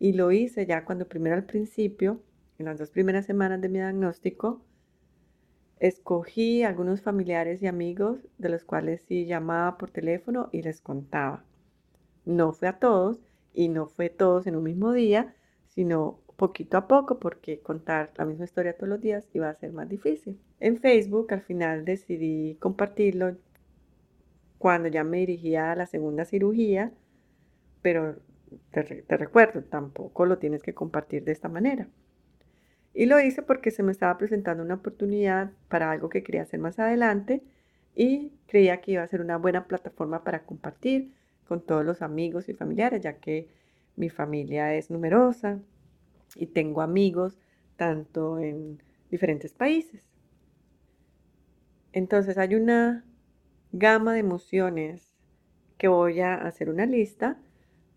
y 0.00 0.14
lo 0.14 0.32
hice 0.32 0.66
ya 0.66 0.84
cuando 0.84 1.06
primero 1.06 1.36
al 1.36 1.44
principio, 1.44 2.20
en 2.58 2.66
las 2.66 2.76
dos 2.76 2.90
primeras 2.90 3.24
semanas 3.24 3.60
de 3.60 3.68
mi 3.68 3.78
diagnóstico, 3.78 4.64
escogí 5.86 6.62
algunos 6.62 7.02
familiares 7.02 7.62
y 7.62 7.66
amigos 7.66 8.18
de 8.38 8.48
los 8.48 8.64
cuales 8.64 9.02
sí 9.02 9.26
llamaba 9.26 9.76
por 9.76 9.90
teléfono 9.90 10.48
y 10.50 10.62
les 10.62 10.80
contaba. 10.80 11.44
No 12.24 12.52
fue 12.54 12.68
a 12.68 12.78
todos 12.78 13.20
y 13.52 13.68
no 13.68 13.86
fue 13.86 14.08
todos 14.08 14.46
en 14.46 14.56
un 14.56 14.62
mismo 14.62 14.92
día, 14.94 15.34
sino 15.68 16.20
poquito 16.36 16.78
a 16.78 16.88
poco 16.88 17.18
porque 17.18 17.60
contar 17.60 18.12
la 18.16 18.24
misma 18.24 18.44
historia 18.46 18.74
todos 18.76 18.88
los 18.88 19.00
días 19.02 19.28
iba 19.34 19.50
a 19.50 19.54
ser 19.56 19.72
más 19.74 19.86
difícil. 19.88 20.40
En 20.58 20.78
Facebook 20.78 21.34
al 21.34 21.42
final 21.42 21.84
decidí 21.84 22.56
compartirlo 22.60 23.36
cuando 24.56 24.88
ya 24.88 25.04
me 25.04 25.18
dirigía 25.18 25.70
a 25.72 25.76
la 25.76 25.86
segunda 25.86 26.24
cirugía, 26.24 26.94
pero 27.82 28.16
te, 28.70 28.82
te 28.82 29.16
recuerdo, 29.18 29.62
tampoco 29.64 30.24
lo 30.26 30.38
tienes 30.38 30.62
que 30.62 30.74
compartir 30.74 31.24
de 31.24 31.32
esta 31.32 31.50
manera. 31.50 31.88
Y 32.94 33.06
lo 33.06 33.20
hice 33.20 33.42
porque 33.42 33.72
se 33.72 33.82
me 33.82 33.90
estaba 33.90 34.16
presentando 34.16 34.62
una 34.62 34.74
oportunidad 34.74 35.50
para 35.68 35.90
algo 35.90 36.08
que 36.08 36.22
quería 36.22 36.42
hacer 36.42 36.60
más 36.60 36.78
adelante 36.78 37.42
y 37.94 38.32
creía 38.46 38.80
que 38.80 38.92
iba 38.92 39.02
a 39.02 39.08
ser 39.08 39.20
una 39.20 39.36
buena 39.36 39.66
plataforma 39.66 40.22
para 40.22 40.44
compartir 40.44 41.12
con 41.46 41.60
todos 41.60 41.84
los 41.84 42.02
amigos 42.02 42.48
y 42.48 42.54
familiares, 42.54 43.02
ya 43.02 43.18
que 43.18 43.48
mi 43.96 44.08
familia 44.10 44.74
es 44.74 44.90
numerosa 44.90 45.60
y 46.36 46.46
tengo 46.46 46.82
amigos 46.82 47.36
tanto 47.76 48.38
en 48.38 48.80
diferentes 49.10 49.52
países. 49.52 50.02
Entonces 51.92 52.38
hay 52.38 52.54
una 52.54 53.04
gama 53.72 54.14
de 54.14 54.20
emociones 54.20 55.14
que 55.78 55.88
voy 55.88 56.20
a 56.20 56.34
hacer 56.34 56.70
una 56.70 56.86
lista 56.86 57.38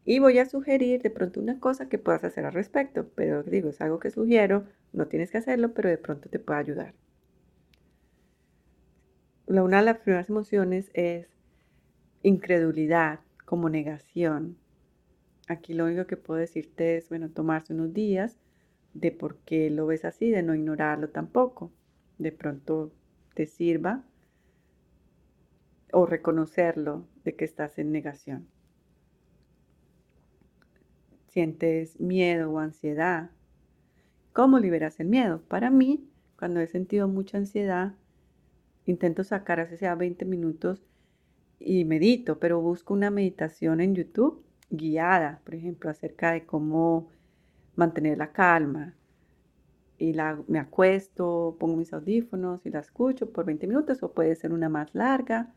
y 0.07 0.19
voy 0.19 0.39
a 0.39 0.45
sugerir 0.45 1.01
de 1.01 1.09
pronto 1.09 1.41
una 1.41 1.59
cosa 1.59 1.89
que 1.89 1.97
puedas 1.99 2.23
hacer 2.23 2.45
al 2.45 2.53
respecto, 2.53 3.09
pero 3.13 3.43
digo, 3.43 3.67
es 3.67 3.81
algo 3.81 3.99
que 3.99 4.09
sugiero, 4.09 4.63
no 4.93 5.07
tienes 5.07 5.31
que 5.31 5.37
hacerlo, 5.37 5.73
pero 5.73 5.89
de 5.89 5.97
pronto 5.97 6.29
te 6.29 6.39
puede 6.39 6.61
ayudar. 6.61 6.93
Una 9.47 9.79
de 9.79 9.83
las 9.83 9.97
primeras 9.97 10.29
emociones 10.29 10.91
es 10.93 11.27
incredulidad, 12.23 13.19
como 13.43 13.69
negación. 13.69 14.57
Aquí 15.49 15.73
lo 15.73 15.83
único 15.83 16.07
que 16.07 16.15
puedo 16.15 16.39
decirte 16.39 16.95
es, 16.95 17.09
bueno, 17.09 17.29
tomarse 17.29 17.73
unos 17.73 17.93
días 17.93 18.39
de 18.93 19.11
por 19.11 19.39
qué 19.39 19.69
lo 19.69 19.87
ves 19.87 20.05
así, 20.05 20.31
de 20.31 20.41
no 20.41 20.55
ignorarlo 20.55 21.09
tampoco. 21.09 21.73
De 22.17 22.31
pronto 22.31 22.93
te 23.33 23.45
sirva 23.45 24.05
o 25.91 26.05
reconocerlo 26.05 27.05
de 27.25 27.35
que 27.35 27.43
estás 27.43 27.77
en 27.77 27.91
negación 27.91 28.47
sientes 31.37 31.99
miedo 31.99 32.51
o 32.51 32.57
ansiedad. 32.57 33.29
¿Cómo 34.33 34.57
liberas 34.57 34.99
el 34.99 35.05
miedo? 35.05 35.39
Para 35.47 35.69
mí, 35.69 36.09
cuando 36.35 36.59
he 36.59 36.65
sentido 36.65 37.07
mucha 37.07 37.37
ansiedad, 37.37 37.93
intento 38.87 39.23
sacar 39.23 39.59
hace 39.59 39.77
sea 39.77 39.93
20 39.93 40.25
minutos 40.25 40.87
y 41.59 41.85
medito, 41.85 42.39
pero 42.39 42.59
busco 42.59 42.95
una 42.95 43.11
meditación 43.11 43.81
en 43.81 43.93
YouTube 43.93 44.43
guiada, 44.71 45.39
por 45.43 45.53
ejemplo, 45.53 45.91
acerca 45.91 46.31
de 46.31 46.43
cómo 46.43 47.07
mantener 47.75 48.17
la 48.17 48.31
calma. 48.31 48.95
Y 49.99 50.13
la, 50.13 50.41
me 50.47 50.57
acuesto, 50.57 51.55
pongo 51.59 51.77
mis 51.77 51.93
audífonos 51.93 52.65
y 52.65 52.71
la 52.71 52.79
escucho 52.79 53.31
por 53.31 53.45
20 53.45 53.67
minutos 53.67 54.01
o 54.01 54.11
puede 54.11 54.35
ser 54.35 54.53
una 54.53 54.69
más 54.69 54.95
larga. 54.95 55.53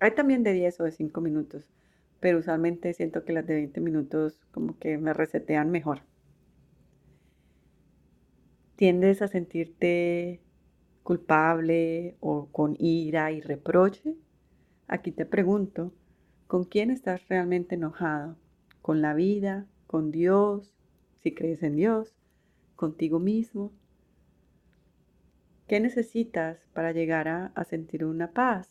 Hay 0.00 0.14
también 0.14 0.44
de 0.44 0.54
10 0.54 0.80
o 0.80 0.84
de 0.84 0.92
5 0.92 1.20
minutos 1.20 1.68
pero 2.24 2.38
usualmente 2.38 2.94
siento 2.94 3.22
que 3.26 3.34
las 3.34 3.46
de 3.46 3.52
20 3.52 3.82
minutos 3.82 4.40
como 4.50 4.78
que 4.78 4.96
me 4.96 5.12
resetean 5.12 5.70
mejor. 5.70 6.00
¿Tiendes 8.76 9.20
a 9.20 9.28
sentirte 9.28 10.40
culpable 11.02 12.16
o 12.20 12.46
con 12.50 12.76
ira 12.78 13.30
y 13.30 13.42
reproche? 13.42 14.14
Aquí 14.88 15.12
te 15.12 15.26
pregunto, 15.26 15.92
¿con 16.46 16.64
quién 16.64 16.90
estás 16.90 17.28
realmente 17.28 17.74
enojado? 17.74 18.38
¿Con 18.80 19.02
la 19.02 19.12
vida? 19.12 19.66
¿Con 19.86 20.10
Dios? 20.10 20.74
Si 21.20 21.34
crees 21.34 21.62
en 21.62 21.76
Dios, 21.76 22.16
contigo 22.74 23.18
mismo. 23.18 23.70
¿Qué 25.68 25.78
necesitas 25.78 26.70
para 26.72 26.92
llegar 26.92 27.28
a, 27.28 27.52
a 27.54 27.64
sentir 27.64 28.02
una 28.02 28.30
paz? 28.30 28.70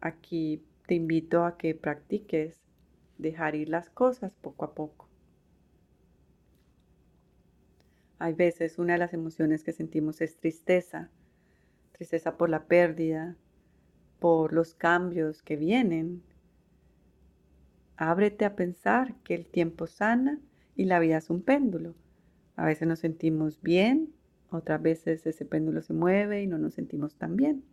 Aquí 0.00 0.64
te 0.92 0.96
invito 0.96 1.46
a 1.46 1.56
que 1.56 1.74
practiques 1.74 2.60
dejar 3.16 3.54
ir 3.54 3.70
las 3.70 3.88
cosas 3.88 4.34
poco 4.34 4.66
a 4.66 4.74
poco. 4.74 5.08
Hay 8.18 8.34
veces 8.34 8.78
una 8.78 8.92
de 8.92 8.98
las 8.98 9.14
emociones 9.14 9.64
que 9.64 9.72
sentimos 9.72 10.20
es 10.20 10.36
tristeza, 10.36 11.08
tristeza 11.92 12.36
por 12.36 12.50
la 12.50 12.66
pérdida, 12.66 13.38
por 14.20 14.52
los 14.52 14.74
cambios 14.74 15.42
que 15.42 15.56
vienen. 15.56 16.22
Ábrete 17.96 18.44
a 18.44 18.54
pensar 18.54 19.14
que 19.24 19.34
el 19.34 19.46
tiempo 19.46 19.86
sana 19.86 20.40
y 20.76 20.84
la 20.84 20.98
vida 20.98 21.16
es 21.16 21.30
un 21.30 21.40
péndulo. 21.40 21.94
A 22.54 22.66
veces 22.66 22.86
nos 22.86 22.98
sentimos 22.98 23.62
bien, 23.62 24.12
otras 24.50 24.82
veces 24.82 25.26
ese 25.26 25.46
péndulo 25.46 25.80
se 25.80 25.94
mueve 25.94 26.42
y 26.42 26.46
no 26.46 26.58
nos 26.58 26.74
sentimos 26.74 27.16
tan 27.16 27.34
bien. 27.34 27.64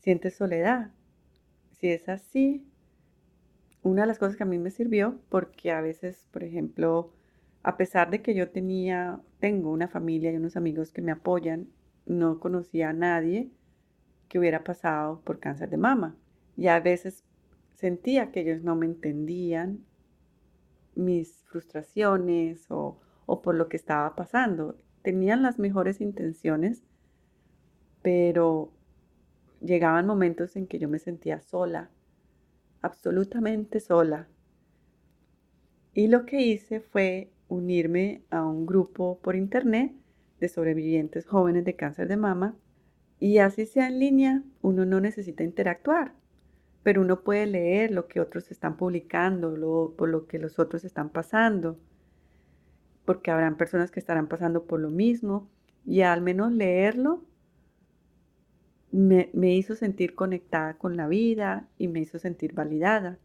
¿Sientes 0.00 0.34
soledad? 0.34 0.92
Si 1.72 1.88
es 1.88 2.08
así, 2.08 2.66
una 3.82 4.02
de 4.02 4.08
las 4.08 4.18
cosas 4.18 4.36
que 4.36 4.42
a 4.42 4.46
mí 4.46 4.58
me 4.58 4.70
sirvió, 4.70 5.20
porque 5.28 5.72
a 5.72 5.82
veces, 5.82 6.26
por 6.30 6.42
ejemplo, 6.42 7.12
a 7.62 7.76
pesar 7.76 8.10
de 8.10 8.22
que 8.22 8.34
yo 8.34 8.50
tenía, 8.50 9.20
tengo 9.40 9.70
una 9.70 9.88
familia 9.88 10.32
y 10.32 10.36
unos 10.36 10.56
amigos 10.56 10.90
que 10.90 11.02
me 11.02 11.12
apoyan, 11.12 11.68
no 12.06 12.40
conocía 12.40 12.88
a 12.88 12.92
nadie 12.94 13.50
que 14.28 14.38
hubiera 14.38 14.64
pasado 14.64 15.20
por 15.20 15.38
cáncer 15.38 15.68
de 15.68 15.76
mama. 15.76 16.16
Y 16.56 16.68
a 16.68 16.80
veces 16.80 17.24
sentía 17.74 18.32
que 18.32 18.40
ellos 18.40 18.62
no 18.62 18.76
me 18.76 18.86
entendían 18.86 19.84
mis 20.94 21.44
frustraciones 21.44 22.70
o, 22.70 22.98
o 23.26 23.42
por 23.42 23.54
lo 23.54 23.68
que 23.68 23.76
estaba 23.76 24.16
pasando. 24.16 24.78
Tenían 25.02 25.42
las 25.42 25.58
mejores 25.58 26.00
intenciones, 26.00 26.82
pero 28.00 28.72
llegaban 29.60 30.06
momentos 30.06 30.56
en 30.56 30.66
que 30.66 30.78
yo 30.78 30.88
me 30.88 30.98
sentía 30.98 31.40
sola, 31.40 31.90
absolutamente 32.82 33.80
sola. 33.80 34.28
Y 35.92 36.08
lo 36.08 36.24
que 36.24 36.40
hice 36.40 36.80
fue 36.80 37.30
unirme 37.48 38.22
a 38.30 38.44
un 38.44 38.64
grupo 38.64 39.18
por 39.22 39.36
internet 39.36 39.92
de 40.38 40.48
sobrevivientes 40.48 41.26
jóvenes 41.26 41.64
de 41.64 41.76
cáncer 41.76 42.08
de 42.08 42.16
mama 42.16 42.56
y 43.18 43.38
así 43.38 43.66
sea 43.66 43.88
en 43.88 43.98
línea, 43.98 44.42
uno 44.62 44.86
no 44.86 45.00
necesita 45.00 45.44
interactuar, 45.44 46.14
pero 46.82 47.02
uno 47.02 47.22
puede 47.22 47.46
leer 47.46 47.90
lo 47.90 48.08
que 48.08 48.20
otros 48.20 48.50
están 48.50 48.78
publicando, 48.78 49.56
lo, 49.56 49.94
por 49.96 50.08
lo 50.08 50.26
que 50.26 50.38
los 50.38 50.58
otros 50.58 50.84
están 50.84 51.10
pasando, 51.10 51.78
porque 53.04 53.30
habrán 53.30 53.56
personas 53.56 53.90
que 53.90 54.00
estarán 54.00 54.26
pasando 54.26 54.64
por 54.64 54.80
lo 54.80 54.88
mismo 54.88 55.50
y 55.84 56.00
al 56.00 56.22
menos 56.22 56.52
leerlo 56.52 57.24
me, 58.92 59.30
hizo 59.54 59.74
sentir 59.74 60.14
conectada 60.14 60.74
con 60.74 60.96
la 60.96 61.06
vida 61.06 61.68
y 61.78 61.88
me 61.88 62.00
hizo 62.00 62.18
sentir 62.18 62.54
validada. 62.54 63.18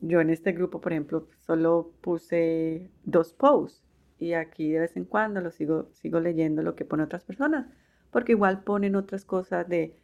Yo 0.00 0.20
en 0.20 0.30
este 0.30 0.52
grupo, 0.52 0.80
por 0.80 0.92
ejemplo, 0.92 1.28
solo 1.46 1.92
puse 2.00 2.90
dos 3.04 3.32
posts 3.34 3.84
y 4.18 4.32
aquí 4.32 4.70
de 4.70 4.80
vez 4.80 4.96
en 4.96 5.04
cuando 5.04 5.40
lo 5.40 5.50
sigo, 5.50 5.90
sigo 5.92 6.18
leyendo 6.20 6.62
lo 6.62 6.74
que 6.74 6.84
ponen 6.84 7.06
otras 7.06 7.24
personas, 7.24 7.66
porque 8.10 8.32
igual 8.32 8.64
ponen 8.64 8.96
otras 8.96 9.24
cosas 9.24 9.68
de 9.68 9.96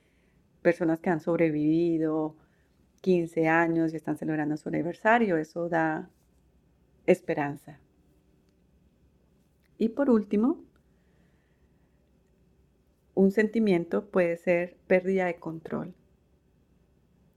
personas 0.63 1.01
que 1.01 1.11
han 1.11 1.21
sobrevivido 1.21 2.37
15 3.01 3.49
años 3.49 3.93
y 3.93 3.97
están 3.97 4.17
celebrando 4.17 4.57
su 4.57 4.69
aniversario, 4.69 5.37
eso 5.37 5.69
da 5.69 6.11
esperanza. 7.07 7.81
Y 9.79 9.91
por 9.91 10.11
último, 10.11 10.65
un 13.19 13.33
sentimiento 13.33 14.05
puede 14.11 14.37
ser 14.37 14.77
pérdida 14.87 15.27
de 15.27 15.41
control. 15.41 15.93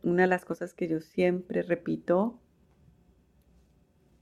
Una 0.04 0.22
de 0.22 0.28
las 0.28 0.46
cosas 0.46 0.76
que 0.76 0.88
yo 0.88 1.00
siempre 1.00 1.64
repito, 1.64 2.40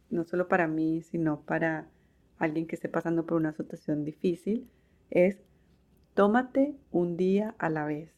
no 0.10 0.24
solo 0.24 0.48
para 0.48 0.70
mí, 0.70 1.02
sino 1.02 1.42
para 1.42 1.90
alguien 2.38 2.66
que 2.66 2.76
esté 2.76 2.88
pasando 2.88 3.26
por 3.26 3.36
una 3.36 3.52
situación 3.52 4.06
difícil, 4.06 4.70
es 5.10 5.42
tómate 6.14 6.78
un 6.92 7.18
día 7.18 7.56
a 7.58 7.70
la 7.70 7.84
vez 7.84 8.14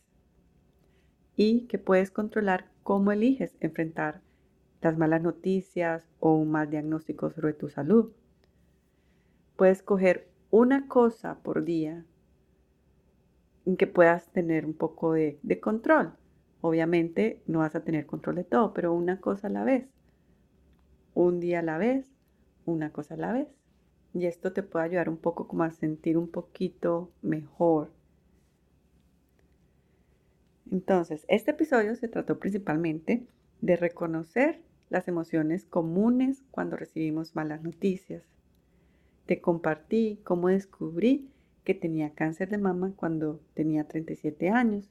y 1.36 1.62
que 1.62 1.80
puedes 1.80 2.12
controlar 2.12 2.70
cómo 2.84 3.12
eliges 3.12 3.58
enfrentar 3.60 4.22
las 4.84 5.00
malas 5.00 5.24
noticias 5.24 6.08
o 6.20 6.36
un 6.36 6.52
mal 6.52 6.70
diagnóstico 6.70 7.32
sobre 7.32 7.54
tu 7.54 7.70
salud. 7.70 8.12
Puedes 9.56 9.82
coger 9.82 10.30
una 10.52 10.88
cosa 10.88 11.40
por 11.42 11.64
día 11.64 12.06
en 13.66 13.78
que 13.78 13.88
puedas 13.88 14.32
tener 14.32 14.66
un 14.66 14.74
poco 14.74 15.14
de, 15.14 15.40
control. 15.62 16.14
Obviamente 16.62 17.42
no 17.48 17.60
vas 17.60 17.76
a 17.76 17.84
tener 17.84 18.06
control 18.06 18.36
de 18.36 18.44
todo, 18.44 18.74
pero 18.74 18.94
una 18.94 19.20
cosa 19.20 19.48
a 19.48 19.52
la 19.52 19.64
vez. 19.64 19.88
Un 21.14 21.40
día 21.40 21.60
a 21.60 21.64
la 21.64 21.78
vez, 21.78 22.12
una 22.66 22.92
cosa 22.92 23.16
a 23.16 23.18
la 23.18 23.34
vez. 23.34 23.48
Y 24.14 24.26
esto 24.26 24.54
te 24.54 24.64
puede 24.64 24.86
ayudar 24.86 25.10
un 25.10 25.18
poco 25.18 25.48
como 25.48 25.64
a 25.64 25.72
sentir 25.72 26.18
un 26.18 26.30
poquito 26.30 27.12
mejor. 27.22 27.92
Entonces, 30.70 31.26
este 31.28 31.52
episodio 31.52 31.96
se 31.96 32.08
trató 32.08 32.40
principalmente 32.40 33.26
de 33.62 33.76
reconocer 33.76 34.62
las 34.90 35.08
emociones 35.08 35.66
comunes 35.66 36.44
cuando 36.52 36.76
recibimos 36.76 37.36
malas 37.36 37.62
noticias. 37.62 38.24
Te 39.26 39.40
compartí 39.40 40.20
cómo 40.24 40.50
descubrí 40.50 41.30
que 41.64 41.74
tenía 41.74 42.14
cáncer 42.14 42.50
de 42.50 42.58
mama 42.58 42.94
cuando 42.96 43.42
tenía 43.54 43.88
37 43.88 44.50
años. 44.50 44.90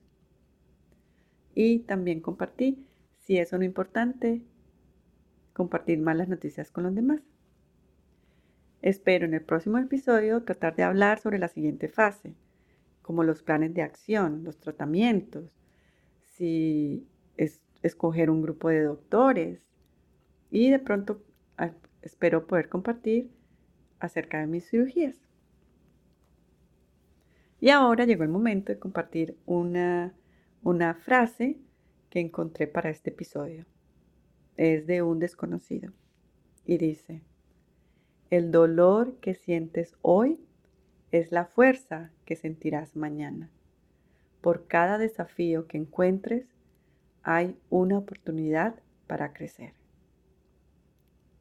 Y 1.55 1.81
también 1.81 2.21
compartí, 2.21 2.87
si 3.19 3.39
eso 3.39 3.57
no 3.57 3.65
es 3.65 3.69
importante, 3.69 4.43
compartir 5.53 5.99
malas 5.99 6.29
noticias 6.29 6.71
con 6.71 6.85
los 6.85 6.95
demás. 6.95 7.21
Espero 8.83 9.27
en 9.27 9.35
el 9.35 9.43
próximo 9.43 9.79
episodio 9.79 10.43
tratar 10.45 10.75
de 10.75 10.85
hablar 10.85 11.19
sobre 11.19 11.39
la 11.39 11.49
siguiente 11.49 11.89
fase, 11.89 12.35
como 13.03 13.25
los 13.25 13.43
planes 13.43 13.75
de 13.75 13.83
acción, 13.83 14.43
los 14.45 14.59
tratamientos, 14.59 15.53
si 16.23 17.07
es, 17.37 17.61
escoger 17.83 18.31
un 18.31 18.43
grupo 18.43 18.69
de 18.69 18.85
doctores 18.85 19.61
y 20.51 20.71
de 20.71 20.79
pronto 20.79 21.23
ah, 21.59 21.73
espero 22.03 22.47
poder 22.47 22.69
compartir 22.69 23.31
acerca 23.99 24.41
de 24.41 24.47
mis 24.47 24.69
cirugías. 24.69 25.17
Y 27.61 27.69
ahora 27.69 28.07
llegó 28.07 28.23
el 28.23 28.31
momento 28.31 28.73
de 28.73 28.79
compartir 28.79 29.37
una, 29.45 30.15
una 30.63 30.95
frase 30.95 31.59
que 32.09 32.21
encontré 32.21 32.67
para 32.67 32.91
este 32.91 33.11
episodio. 33.11 33.67
Es 34.57 34.87
de 34.87 35.03
un 35.03 35.19
desconocido 35.19 35.93
y 36.65 36.79
dice, 36.79 37.23
el 38.31 38.51
dolor 38.51 39.17
que 39.21 39.35
sientes 39.35 39.95
hoy 40.03 40.41
es 41.11 41.33
la 41.33 41.45
fuerza 41.45 42.13
que 42.25 42.37
sentirás 42.37 42.97
mañana. 42.97 43.51
Por 44.41 44.67
cada 44.67 44.97
desafío 44.97 45.67
que 45.67 45.77
encuentres, 45.77 46.47
hay 47.23 47.59
una 47.69 47.99
oportunidad 47.99 48.77
para 49.07 49.33
crecer. 49.33 49.75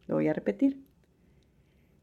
Lo 0.08 0.16
voy 0.16 0.28
a 0.28 0.34
repetir. 0.34 0.84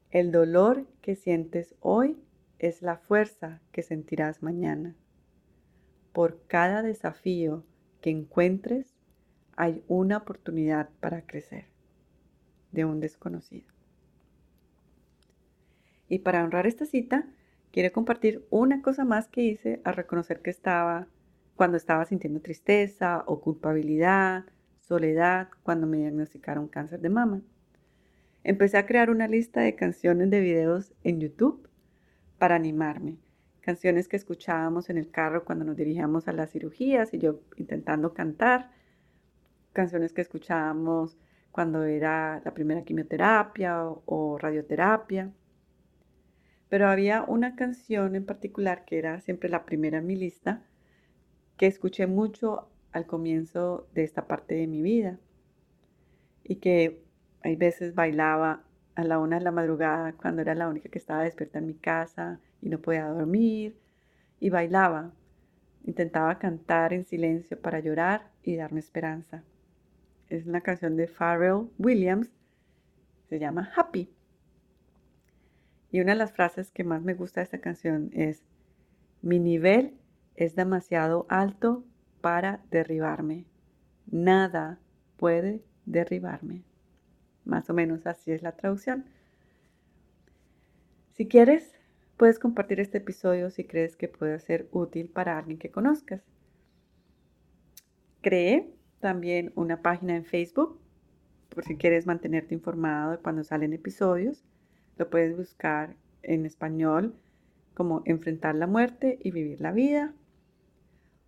El 0.09 0.31
dolor 0.31 0.87
que 1.01 1.15
sientes 1.15 1.75
hoy 1.81 2.17
es 2.59 2.81
la 2.81 2.97
fuerza 2.97 3.61
que 3.71 3.83
sentirás 3.83 4.41
mañana. 4.41 4.95
Por 6.13 6.41
cada 6.47 6.81
desafío 6.81 7.63
que 8.01 8.09
encuentres, 8.09 8.95
hay 9.55 9.83
una 9.87 10.17
oportunidad 10.17 10.89
para 10.99 11.25
crecer 11.25 11.65
de 12.71 12.85
un 12.85 12.99
desconocido. 12.99 13.67
Y 16.09 16.19
para 16.19 16.43
honrar 16.43 16.67
esta 16.67 16.85
cita, 16.85 17.27
quiero 17.71 17.91
compartir 17.91 18.45
una 18.49 18.81
cosa 18.81 19.03
más 19.03 19.27
que 19.27 19.41
hice 19.41 19.81
al 19.83 19.95
reconocer 19.95 20.41
que 20.41 20.49
estaba 20.49 21.07
cuando 21.55 21.77
estaba 21.77 22.05
sintiendo 22.05 22.39
tristeza 22.39 23.23
o 23.25 23.41
culpabilidad, 23.41 24.45
soledad, 24.79 25.49
cuando 25.63 25.87
me 25.87 25.97
diagnosticaron 25.97 26.67
cáncer 26.67 27.01
de 27.01 27.09
mama. 27.09 27.41
Empecé 28.43 28.77
a 28.77 28.85
crear 28.85 29.09
una 29.09 29.27
lista 29.27 29.61
de 29.61 29.75
canciones 29.75 30.29
de 30.29 30.39
videos 30.39 30.93
en 31.03 31.19
YouTube 31.19 31.66
para 32.37 32.55
animarme. 32.55 33.17
Canciones 33.61 34.07
que 34.07 34.15
escuchábamos 34.15 34.89
en 34.89 34.97
el 34.97 35.11
carro 35.11 35.43
cuando 35.43 35.65
nos 35.65 35.75
dirigíamos 35.75 36.27
a 36.27 36.33
las 36.33 36.51
cirugías 36.51 37.13
y 37.13 37.19
yo 37.19 37.41
intentando 37.57 38.13
cantar. 38.13 38.71
Canciones 39.73 40.13
que 40.13 40.21
escuchábamos 40.21 41.17
cuando 41.51 41.83
era 41.83 42.41
la 42.45 42.53
primera 42.53 42.83
quimioterapia 42.83 43.83
o, 43.83 44.37
radioterapia. 44.37 45.33
Pero 46.69 46.87
había 46.87 47.23
una 47.23 47.55
canción 47.55 48.15
en 48.15 48.25
particular 48.25 48.85
que 48.85 48.99
era 48.99 49.19
siempre 49.21 49.49
la 49.49 49.65
primera 49.65 49.97
en 49.97 50.05
mi 50.05 50.15
lista, 50.15 50.63
que 51.57 51.65
escuché 51.65 52.07
mucho 52.07 52.69
al 52.91 53.05
comienzo 53.05 53.87
de 53.93 54.03
esta 54.03 54.27
parte 54.27 54.55
de 54.55 54.67
mi 54.67 54.81
vida 54.81 55.19
y 56.43 56.57
que 56.57 57.03
hay 57.41 57.55
veces 57.55 57.95
bailaba 57.95 58.66
a 58.97 59.03
la 59.03 59.19
una 59.19 59.37
de 59.37 59.43
la 59.43 59.51
madrugada, 59.51 60.13
cuando 60.13 60.41
era 60.41 60.55
la 60.55 60.67
única 60.67 60.89
que 60.89 60.97
estaba 60.97 61.21
despierta 61.21 61.59
en 61.59 61.67
mi 61.67 61.75
casa 61.75 62.39
y 62.63 62.69
no 62.69 62.81
podía 62.81 63.05
dormir, 63.05 63.77
y 64.39 64.49
bailaba. 64.49 65.13
Intentaba 65.83 66.39
cantar 66.39 66.93
en 66.93 67.03
silencio 67.03 67.61
para 67.61 67.79
llorar 67.79 68.31
y 68.41 68.55
darme 68.55 68.79
esperanza. 68.79 69.43
Es 70.29 70.47
una 70.47 70.61
canción 70.61 70.97
de 70.97 71.07
Pharrell 71.07 71.69
Williams, 71.77 72.31
se 73.29 73.37
llama 73.37 73.71
Happy. 73.75 74.09
Y 75.91 76.01
una 76.01 76.13
de 76.13 76.17
las 76.17 76.31
frases 76.31 76.71
que 76.71 76.83
más 76.83 77.03
me 77.03 77.13
gusta 77.13 77.41
de 77.41 77.45
esta 77.45 77.61
canción 77.61 78.09
es, 78.13 78.41
mi 79.21 79.37
nivel 79.37 79.93
es 80.35 80.55
demasiado 80.55 81.27
alto 81.29 81.85
para 82.19 82.63
derribarme. 82.71 83.45
Nada 84.07 84.79
puede 85.17 85.61
derribarme. 85.85 86.66
Más 87.47 87.69
o 87.69 87.73
menos 87.73 88.05
así 88.05 88.31
es 88.31 88.41
la 88.43 88.51
traducción. 88.51 89.05
Si 91.13 91.27
quieres, 91.27 91.79
puedes 92.17 92.39
compartir 92.39 92.81
este 92.81 92.97
episodio 92.97 93.49
si 93.49 93.63
crees 93.63 93.95
que 93.95 94.09
puede 94.09 94.37
ser 94.39 94.67
útil 94.71 95.09
para 95.09 95.37
alguien 95.37 95.57
que 95.57 95.71
conozcas. 95.71 96.21
Cree 98.21 98.73
también 98.99 99.53
una 99.55 99.81
página 99.81 100.15
en 100.17 100.25
Facebook 100.25 100.77
por 101.49 101.63
si 101.63 101.77
quieres 101.77 102.05
mantenerte 102.05 102.53
informado 102.53 103.11
de 103.11 103.17
cuando 103.19 103.45
salen 103.45 103.71
episodios. 103.71 104.43
Lo 104.97 105.09
puedes 105.09 105.35
buscar 105.35 105.95
en 106.23 106.45
español 106.45 107.15
como 107.73 108.01
Enfrentar 108.05 108.55
la 108.55 108.67
muerte 108.67 109.19
y 109.23 109.31
vivir 109.31 109.61
la 109.61 109.71
vida. 109.71 110.13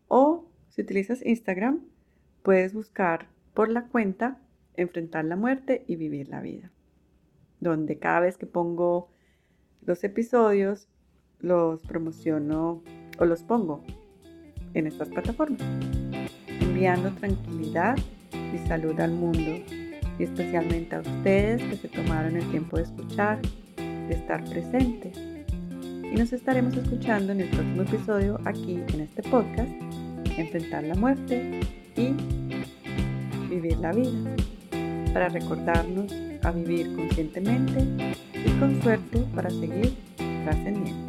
O 0.09 0.49
si 0.67 0.81
utilizas 0.81 1.25
Instagram, 1.25 1.85
puedes 2.43 2.73
buscar 2.73 3.29
por 3.53 3.69
la 3.69 3.87
cuenta 3.87 4.41
Enfrentar 4.79 5.25
la 5.25 5.35
muerte 5.35 5.83
y 5.87 5.97
vivir 5.97 6.29
la 6.29 6.39
vida, 6.39 6.71
donde 7.59 7.99
cada 7.99 8.21
vez 8.21 8.37
que 8.37 8.45
pongo 8.45 9.09
los 9.81 10.05
episodios 10.05 10.87
los 11.39 11.81
promociono 11.83 12.81
o 13.17 13.25
los 13.25 13.43
pongo 13.43 13.83
en 14.73 14.87
estas 14.87 15.09
plataformas, 15.09 15.61
enviando 16.61 17.11
tranquilidad 17.11 17.97
y 18.31 18.57
salud 18.69 18.97
al 19.01 19.11
mundo 19.11 19.65
y 20.17 20.23
especialmente 20.23 20.95
a 20.95 21.01
ustedes 21.01 21.61
que 21.61 21.75
se 21.75 21.89
tomaron 21.89 22.37
el 22.37 22.49
tiempo 22.49 22.77
de 22.77 22.83
escuchar, 22.83 23.41
de 23.75 24.13
estar 24.13 24.41
presentes. 24.45 25.17
Y 26.09 26.15
nos 26.15 26.31
estaremos 26.31 26.77
escuchando 26.77 27.33
en 27.33 27.41
el 27.41 27.49
próximo 27.49 27.81
episodio 27.81 28.39
aquí 28.45 28.81
en 28.93 29.01
este 29.01 29.23
podcast, 29.23 29.71
Enfrentar 30.37 30.85
la 30.85 30.95
muerte 30.95 31.59
y 31.97 32.15
vivir 33.49 33.77
la 33.79 33.91
vida, 33.91 34.35
para 35.13 35.29
recordarnos 35.29 36.13
a 36.43 36.51
vivir 36.51 36.95
conscientemente 36.95 37.85
y 38.33 38.59
con 38.59 38.81
suerte 38.81 39.19
para 39.35 39.49
seguir 39.49 39.93
trascendiendo. 40.43 41.08